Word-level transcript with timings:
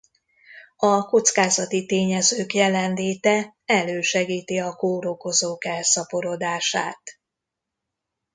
A 0.77 1.01
kockázati 1.05 1.85
tényezők 1.85 2.53
jelenléte 2.53 3.57
elősegíti 3.65 4.57
a 4.59 4.73
kórokozók 4.75 5.65
elszaporodását. 5.65 7.01